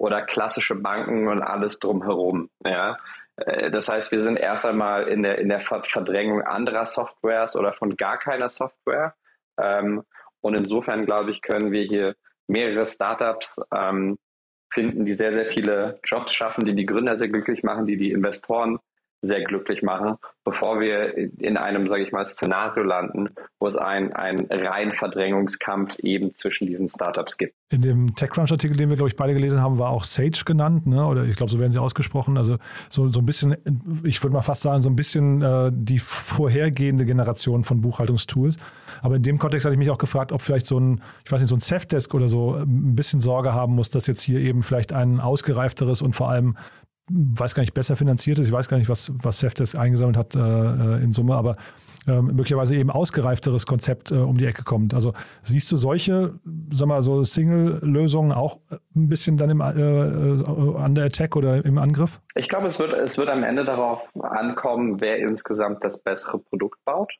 [0.00, 2.48] oder klassische Banken und alles drumherum.
[2.66, 2.96] Ja?
[3.36, 7.74] Äh, das heißt, wir sind erst einmal in der, in der Verdrängung anderer Softwares oder
[7.74, 9.14] von gar keiner Software.
[9.60, 10.02] Ähm,
[10.40, 12.16] und insofern, glaube ich, können wir hier
[12.48, 14.16] mehrere Startups ähm,
[14.72, 18.12] finden, die sehr, sehr viele Jobs schaffen, die die Gründer sehr glücklich machen, die die
[18.12, 18.78] Investoren
[19.22, 23.28] sehr glücklich machen, bevor wir in einem, sage ich mal, Szenario landen,
[23.58, 27.54] wo es einen rein Verdrängungskampf eben zwischen diesen Startups gibt.
[27.70, 31.04] In dem TechCrunch-Artikel, den wir, glaube ich, beide gelesen haben, war auch Sage genannt, ne?
[31.04, 32.38] oder ich glaube, so werden sie ausgesprochen.
[32.38, 32.56] Also
[32.88, 33.56] so, so ein bisschen,
[34.04, 38.56] ich würde mal fast sagen, so ein bisschen äh, die vorhergehende Generation von Buchhaltungstools.
[39.02, 41.40] Aber in dem Kontext hatte ich mich auch gefragt, ob vielleicht so ein, ich weiß
[41.40, 44.62] nicht, so ein Safdesk oder so ein bisschen Sorge haben muss, dass jetzt hier eben
[44.62, 46.56] vielleicht ein ausgereifteres und vor allem
[47.10, 48.46] weiß gar nicht, besser finanziert ist.
[48.46, 51.56] Ich weiß gar nicht, was, was Safdesk eingesammelt hat äh, äh, in Summe, aber
[52.06, 54.94] äh, möglicherweise eben ausgereifteres Konzept äh, um die Ecke kommt.
[54.94, 56.34] Also siehst du solche,
[56.72, 58.60] sag mal, so Single-Lösungen auch
[58.94, 62.20] ein bisschen dann im, äh, äh, an der Attack oder im Angriff?
[62.34, 66.78] Ich glaube, es wird, es wird am Ende darauf ankommen, wer insgesamt das bessere Produkt
[66.84, 67.12] baut.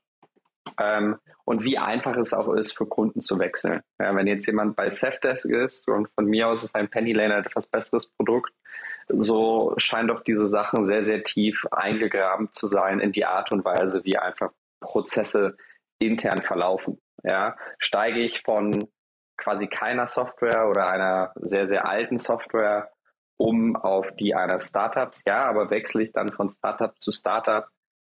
[0.78, 3.80] Ähm, und wie einfach es auch ist, für Kunden zu wechseln.
[3.98, 7.44] Ja, wenn jetzt jemand bei Safdesk ist und von mir aus ist ein Penny-Lane ein
[7.44, 8.52] etwas besseres Produkt,
[9.12, 13.64] so scheinen doch diese Sachen sehr, sehr tief eingegraben zu sein in die Art und
[13.64, 15.56] Weise, wie einfach Prozesse
[15.98, 17.00] intern verlaufen.
[17.22, 18.88] Ja, steige ich von
[19.36, 22.90] quasi keiner Software oder einer sehr, sehr alten Software
[23.36, 27.66] um auf die einer Startups, ja, aber wechsle ich dann von Startup zu Startup,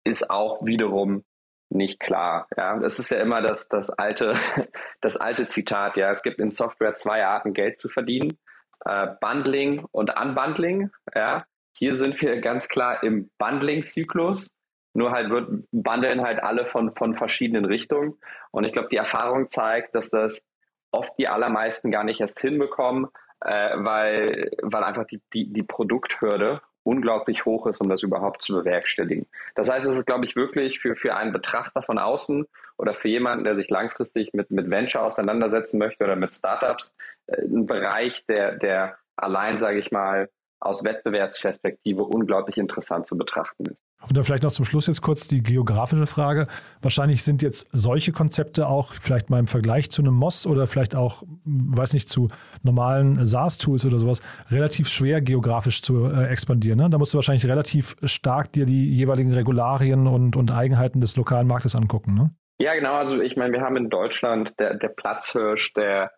[0.04, 1.24] ist auch wiederum
[1.70, 2.48] nicht klar.
[2.58, 4.34] Ja, das ist ja immer das, das alte,
[5.02, 5.96] das alte Zitat.
[5.96, 8.40] Ja, es gibt in Software zwei Arten, Geld zu verdienen
[8.86, 10.92] äh, Bundling und Unbundling.
[11.16, 11.46] Ja,
[11.78, 14.52] hier sind wir ganz klar im Bundling-Zyklus.
[14.94, 18.20] Nur halt wird bundeln halt alle von, von verschiedenen Richtungen.
[18.52, 20.44] Und ich glaube, die Erfahrung zeigt, dass das
[20.92, 23.08] oft die allermeisten gar nicht erst hinbekommen,
[23.40, 28.54] äh, weil, weil einfach die, die, die Produkthürde unglaublich hoch ist, um das überhaupt zu
[28.54, 29.28] bewerkstelligen.
[29.56, 33.08] Das heißt, es ist, glaube ich, wirklich für, für einen Betrachter von außen oder für
[33.08, 36.96] jemanden, der sich langfristig mit, mit Venture auseinandersetzen möchte oder mit Startups,
[37.28, 40.30] äh, ein Bereich, der, der allein, sage ich mal,
[40.62, 43.84] aus Wettbewerbsperspektive unglaublich interessant zu betrachten ist.
[44.08, 46.48] Und dann vielleicht noch zum Schluss jetzt kurz die geografische Frage.
[46.82, 50.96] Wahrscheinlich sind jetzt solche Konzepte auch vielleicht mal im Vergleich zu einem Moss oder vielleicht
[50.96, 52.30] auch, weiß nicht, zu
[52.64, 56.80] normalen SaaS-Tools oder sowas relativ schwer geografisch zu äh, expandieren.
[56.80, 56.90] Ne?
[56.90, 61.48] Da musst du wahrscheinlich relativ stark dir die jeweiligen Regularien und, und Eigenheiten des lokalen
[61.48, 62.16] Marktes angucken.
[62.16, 62.32] Ne?
[62.60, 62.94] Ja, genau.
[62.94, 66.12] Also ich meine, wir haben in Deutschland der, der Platzhirsch, der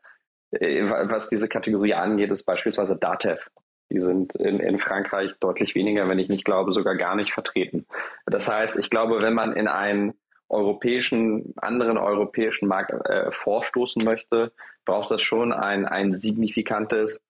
[0.51, 3.49] äh, was diese Kategorie angeht, ist beispielsweise Datev.
[3.93, 7.85] Die sind in, in Frankreich deutlich weniger, wenn ich nicht glaube, sogar gar nicht vertreten.
[8.25, 10.13] Das heißt, ich glaube, wenn man in einen
[10.49, 14.51] europäischen, anderen europäischen Markt äh, vorstoßen möchte,
[14.85, 17.23] braucht das schon ein, ein signifikantes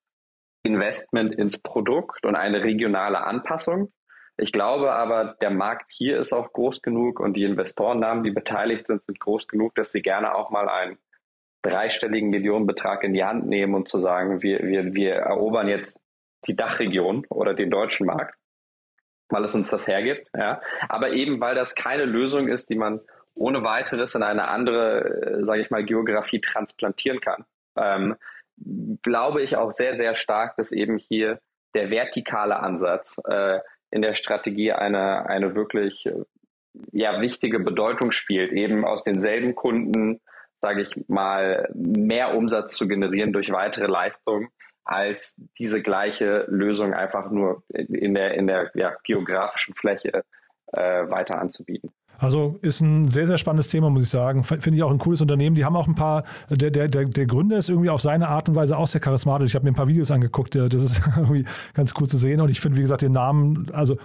[0.63, 3.91] Investment ins Produkt und eine regionale Anpassung.
[4.37, 8.87] Ich glaube aber, der Markt hier ist auch groß genug und die Investorennamen, die beteiligt
[8.87, 10.97] sind, sind groß genug, dass sie gerne auch mal einen
[11.61, 15.99] dreistelligen Millionenbetrag in die Hand nehmen und zu sagen, wir, wir, wir erobern jetzt
[16.47, 18.35] die Dachregion oder den deutschen Markt,
[19.29, 20.29] weil es uns das hergibt.
[20.35, 20.61] Ja.
[20.89, 23.01] Aber eben, weil das keine Lösung ist, die man
[23.35, 27.45] ohne weiteres in eine andere, äh, sage ich mal, Geografie transplantieren kann,
[27.77, 28.15] ähm,
[29.01, 31.39] glaube ich auch sehr, sehr stark, dass eben hier
[31.73, 36.23] der vertikale Ansatz äh, in der Strategie eine, eine wirklich äh,
[36.91, 40.19] ja, wichtige Bedeutung spielt, eben aus denselben Kunden
[40.63, 44.47] sage ich mal, mehr Umsatz zu generieren durch weitere Leistungen,
[44.85, 50.23] als diese gleiche Lösung einfach nur in der, in der ja, geografischen Fläche
[50.73, 51.91] äh, weiter anzubieten.
[52.19, 54.43] Also ist ein sehr, sehr spannendes Thema, muss ich sagen.
[54.43, 55.55] Finde ich auch ein cooles Unternehmen.
[55.55, 58.47] Die haben auch ein paar, der, der, der, der Gründer ist irgendwie auf seine Art
[58.49, 59.47] und Weise auch sehr charismatisch.
[59.47, 62.39] Ich habe mir ein paar Videos angeguckt, das ist irgendwie ganz cool zu sehen.
[62.39, 63.97] Und ich finde, wie gesagt, den Namen, also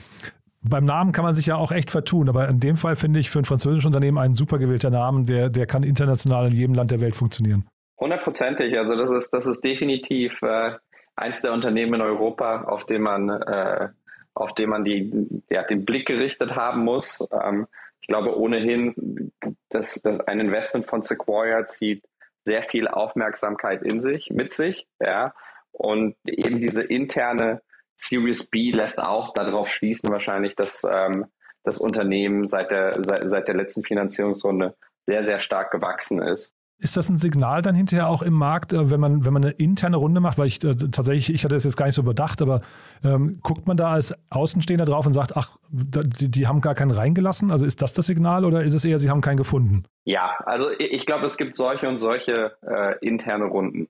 [0.62, 3.30] beim Namen kann man sich ja auch echt vertun, aber in dem Fall finde ich
[3.30, 6.90] für ein französisches Unternehmen ein super gewählter Namen, der, der kann international in jedem Land
[6.90, 7.64] der Welt funktionieren.
[8.00, 8.76] Hundertprozentig.
[8.78, 10.76] Also das ist, das ist definitiv äh,
[11.16, 13.88] eins der Unternehmen in Europa, auf dem man, äh,
[14.34, 17.26] auf dem man die, ja, den Blick gerichtet haben muss.
[17.32, 17.66] Ähm,
[18.00, 19.32] ich glaube ohnehin,
[19.68, 22.04] dass, dass ein Investment von Sequoia zieht
[22.44, 25.34] sehr viel Aufmerksamkeit in sich, mit sich, ja.
[25.72, 27.60] Und eben diese interne
[27.96, 31.26] Series B lässt auch darauf schließen wahrscheinlich, dass ähm,
[31.64, 36.54] das Unternehmen seit der, seit, seit der letzten Finanzierungsrunde sehr, sehr stark gewachsen ist.
[36.80, 39.52] Ist das ein Signal dann hinterher auch im Markt, äh, wenn man, wenn man eine
[39.52, 40.38] interne Runde macht?
[40.38, 42.60] Weil ich äh, tatsächlich, ich hatte das jetzt gar nicht so überdacht, aber
[43.04, 46.92] ähm, guckt man da als Außenstehender drauf und sagt, ach, die, die, haben gar keinen
[46.92, 47.50] reingelassen?
[47.50, 49.86] Also ist das das Signal oder ist es eher, sie haben keinen gefunden?
[50.04, 53.88] Ja, also ich glaube, es gibt solche und solche äh, interne Runden.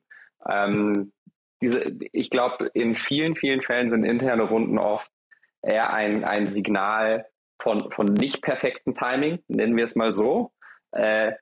[0.48, 1.12] Ähm,
[1.60, 5.10] diese, ich glaube, in vielen, vielen Fällen sind interne Runden oft
[5.60, 7.26] eher ein, ein Signal
[7.60, 10.52] von, von nicht perfektem Timing, nennen wir es mal so.
[10.92, 11.32] Äh,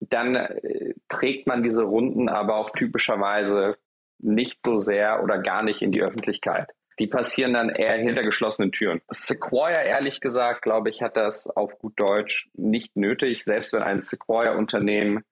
[0.00, 3.76] dann äh, trägt man diese Runden aber auch typischerweise
[4.18, 6.70] nicht so sehr oder gar nicht in die Öffentlichkeit.
[6.98, 9.00] Die passieren dann eher hinter geschlossenen Türen.
[9.08, 13.44] Sequoia, ehrlich gesagt, glaube ich, hat das auf gut Deutsch nicht nötig.
[13.44, 15.22] Selbst wenn ein Sequoia-Unternehmen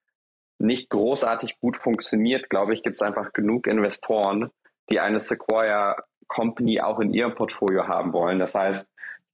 [0.59, 4.50] nicht großartig gut funktioniert, glaube ich, gibt es einfach genug Investoren,
[4.90, 5.96] die eine Sequoia
[6.29, 8.38] Company auch in ihrem Portfolio haben wollen.
[8.38, 8.87] Das heißt,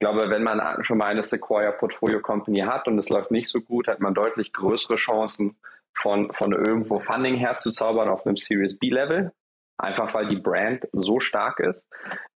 [0.03, 3.61] glaube, wenn man schon mal eine Sequoia Portfolio Company hat und es läuft nicht so
[3.61, 5.57] gut, hat man deutlich größere Chancen,
[5.95, 9.31] von, von irgendwo Funding herzuzaubern auf einem Series B Level.
[9.77, 11.87] Einfach weil die Brand so stark ist.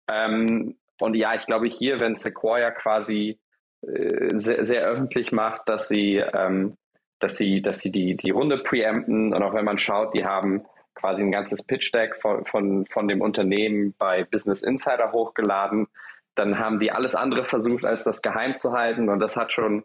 [0.08, 3.38] Ähm, und ja, ich glaube hier, wenn Sequoia quasi
[3.82, 6.76] äh, sehr, sehr öffentlich macht, dass sie ähm,
[7.24, 10.64] dass sie, dass sie die, die Runde preempten und auch wenn man schaut, die haben
[10.94, 15.88] quasi ein ganzes Pitch-Deck von, von, von dem Unternehmen bei Business Insider hochgeladen.
[16.34, 19.84] Dann haben die alles andere versucht, als das geheim zu halten und das hat schon,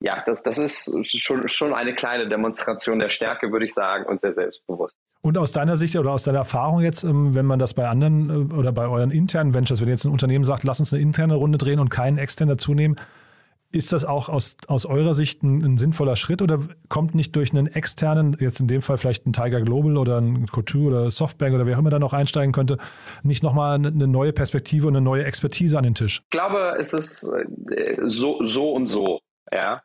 [0.00, 4.20] ja, das, das ist schon, schon eine kleine Demonstration der Stärke, würde ich sagen, und
[4.20, 4.98] sehr selbstbewusst.
[5.22, 8.50] Und aus deiner Sicht oder aus deiner Erfahrung jetzt, ähm, wenn man das bei anderen
[8.50, 11.34] äh, oder bei euren internen Ventures, wenn jetzt ein Unternehmen sagt, lass uns eine interne
[11.34, 12.96] Runde drehen und keinen extern dazu nehmen,
[13.76, 16.58] ist das auch aus, aus eurer Sicht ein, ein, sinnvoller Schritt oder
[16.88, 20.46] kommt nicht durch einen externen, jetzt in dem Fall vielleicht ein Tiger Global oder ein
[20.46, 22.78] Couture oder Softbank oder wer auch immer da noch einsteigen könnte,
[23.22, 26.22] nicht nochmal eine, neue Perspektive und eine neue Expertise an den Tisch?
[26.24, 27.28] Ich glaube, es ist
[27.70, 29.20] äh, so, so und so.
[29.52, 29.82] Ja.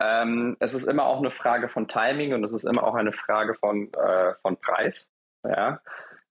[0.00, 3.12] Ähm, es ist immer auch eine Frage von Timing und es ist immer auch eine
[3.12, 5.08] Frage von, äh, von Preis.
[5.44, 5.80] Ja.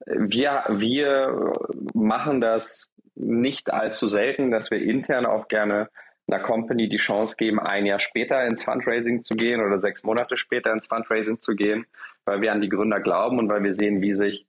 [0.06, 1.54] Wir, wir
[1.94, 5.90] machen das nicht allzu selten, dass wir intern auch gerne
[6.34, 10.38] einer Company die Chance geben, ein Jahr später ins Fundraising zu gehen oder sechs Monate
[10.38, 11.86] später ins Fundraising zu gehen,
[12.26, 14.48] weil wir an die Gründer glauben und weil wir sehen, wie sich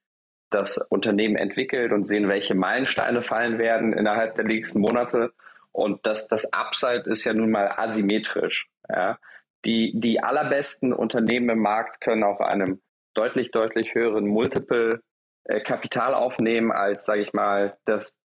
[0.51, 5.33] das Unternehmen entwickelt und sehen, welche Meilensteine fallen werden innerhalb der nächsten Monate.
[5.73, 8.69] Und das, das Upside ist ja nun mal asymmetrisch.
[8.89, 9.19] Ja.
[9.65, 12.81] Die, die allerbesten Unternehmen im Markt können auf einem
[13.15, 15.01] deutlich, deutlich höheren Multiple
[15.45, 18.19] äh, Kapital aufnehmen als, sage ich mal, das,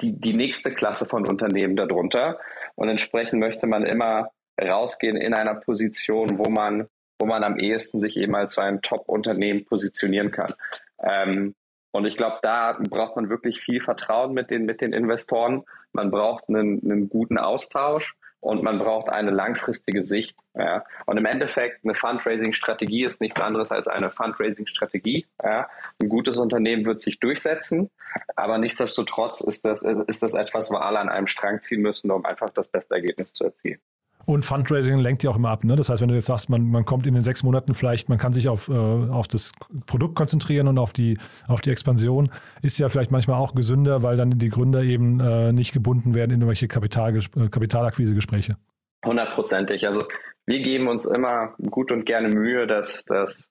[0.00, 2.38] die, die nächste Klasse von Unternehmen darunter.
[2.74, 8.00] Und entsprechend möchte man immer rausgehen in einer Position, wo man, wo man am ehesten
[8.00, 10.54] sich eben als zu einem Top-Unternehmen positionieren kann.
[11.02, 11.54] Ähm,
[11.92, 15.64] und ich glaube, da braucht man wirklich viel Vertrauen mit den, mit den Investoren.
[15.92, 20.36] Man braucht einen, einen guten Austausch und man braucht eine langfristige Sicht.
[20.54, 20.84] Ja.
[21.06, 25.26] Und im Endeffekt, eine Fundraising-Strategie ist nichts anderes als eine Fundraising-Strategie.
[25.42, 25.70] Ja.
[26.02, 27.88] Ein gutes Unternehmen wird sich durchsetzen,
[28.34, 32.26] aber nichtsdestotrotz ist das, ist das etwas, wo alle an einem Strang ziehen müssen, um
[32.26, 33.80] einfach das beste Ergebnis zu erzielen.
[34.24, 35.64] Und Fundraising lenkt ja auch immer ab.
[35.64, 35.76] Ne?
[35.76, 38.18] Das heißt, wenn du jetzt sagst, man, man kommt in den sechs Monaten vielleicht, man
[38.18, 39.52] kann sich auf, äh, auf das
[39.86, 42.30] Produkt konzentrieren und auf die, auf die Expansion,
[42.62, 46.30] ist ja vielleicht manchmal auch gesünder, weil dann die Gründer eben äh, nicht gebunden werden
[46.30, 48.56] in irgendwelche Kapital, äh, Kapitalakquisegespräche.
[49.04, 49.86] Hundertprozentig.
[49.86, 50.02] Also
[50.46, 53.48] wir geben uns immer gut und gerne Mühe, dass das,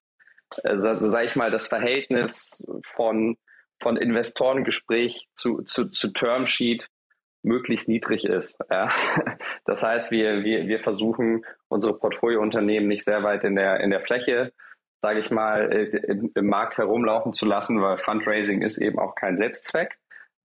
[0.64, 2.62] äh, sag ich mal, das Verhältnis
[2.96, 3.38] von,
[3.80, 6.88] von Investorengespräch zu, zu, zu Termsheet
[7.44, 8.60] möglichst niedrig ist.
[8.70, 8.92] Ja.
[9.66, 14.02] Das heißt, wir, wir, wir versuchen, unsere Portfoliounternehmen nicht sehr weit in der, in der
[14.02, 14.52] Fläche,
[15.02, 19.38] sage ich mal, im, im, Markt herumlaufen zu lassen, weil Fundraising ist eben auch kein
[19.38, 19.98] Selbstzweck,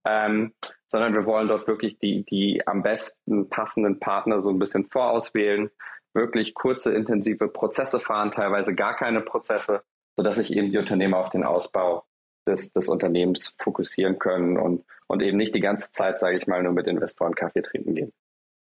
[0.07, 0.53] ähm,
[0.87, 5.71] sondern wir wollen dort wirklich die, die am besten passenden Partner so ein bisschen vorauswählen.
[6.15, 9.83] wirklich kurze, intensive Prozesse fahren, teilweise gar keine Prozesse,
[10.17, 12.05] sodass sich eben die Unternehmer auf den Ausbau
[12.47, 16.63] des, des Unternehmens fokussieren können und, und eben nicht die ganze Zeit, sage ich mal,
[16.63, 18.13] nur mit Investoren Kaffee trinken gehen.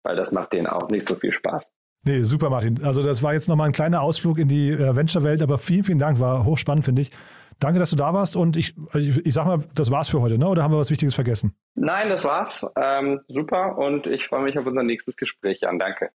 [0.02, 1.68] Weil das macht denen auch nicht so viel Spaß.
[2.04, 2.84] Nee, super, Martin.
[2.84, 5.98] Also das war jetzt nochmal ein kleiner Ausflug in die äh, Venture-Welt, aber vielen, vielen
[5.98, 6.20] Dank.
[6.20, 7.10] War hochspannend, finde ich.
[7.58, 10.38] Danke, dass du da warst und ich, ich, ich sag mal, das war's für heute,
[10.38, 10.46] ne?
[10.46, 11.56] Oder haben wir was Wichtiges vergessen?
[11.74, 12.66] Nein, das war's.
[12.76, 15.78] Ähm, super und ich freue mich auf unser nächstes Gespräch, Jan.
[15.78, 16.10] Danke.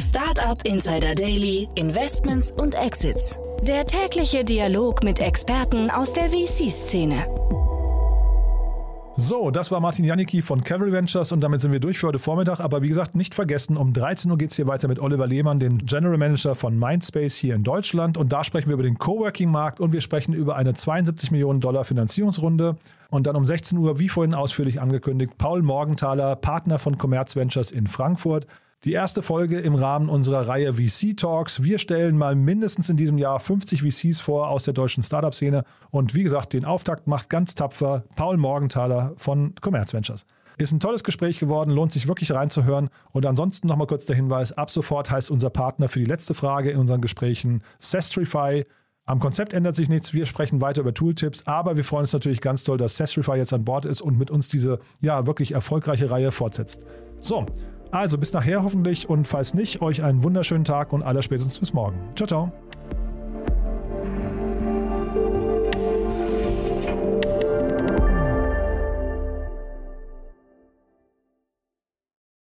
[0.00, 3.38] Startup Insider Daily, Investments und Exits.
[3.68, 7.26] Der tägliche Dialog mit Experten aus der VC-Szene.
[9.16, 12.18] So, das war Martin Janicki von Cavalry Ventures und damit sind wir durch für heute
[12.18, 12.60] Vormittag.
[12.60, 15.58] Aber wie gesagt, nicht vergessen, um 13 Uhr geht es hier weiter mit Oliver Lehmann,
[15.58, 18.16] dem General Manager von Mindspace hier in Deutschland.
[18.16, 21.84] Und da sprechen wir über den Coworking-Markt und wir sprechen über eine 72 Millionen Dollar
[21.84, 22.78] Finanzierungsrunde.
[23.10, 27.70] Und dann um 16 Uhr, wie vorhin ausführlich angekündigt, Paul Morgenthaler, Partner von Commerz Ventures
[27.70, 28.46] in Frankfurt.
[28.84, 31.62] Die erste Folge im Rahmen unserer Reihe VC Talks.
[31.62, 35.64] Wir stellen mal mindestens in diesem Jahr 50 VCs vor aus der deutschen Startup-Szene.
[35.90, 40.24] Und wie gesagt, den Auftakt macht ganz tapfer Paul Morgenthaler von Commerz Ventures.
[40.56, 42.88] Ist ein tolles Gespräch geworden, lohnt sich wirklich reinzuhören.
[43.12, 46.70] Und ansonsten nochmal kurz der Hinweis: ab sofort heißt unser Partner für die letzte Frage
[46.70, 48.64] in unseren Gesprächen Sestrify.
[49.04, 50.14] Am Konzept ändert sich nichts.
[50.14, 53.52] Wir sprechen weiter über Tooltips, aber wir freuen uns natürlich ganz toll, dass Sestrify jetzt
[53.52, 56.86] an Bord ist und mit uns diese ja wirklich erfolgreiche Reihe fortsetzt.
[57.18, 57.44] So,
[57.90, 61.72] also bis nachher hoffentlich und falls nicht, euch einen wunderschönen Tag und aller spätestens bis
[61.72, 61.96] morgen.
[62.14, 62.52] Ciao, ciao.